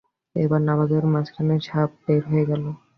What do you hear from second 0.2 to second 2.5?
একবার নামাজের মাঝখানে সাপ বের হয়ে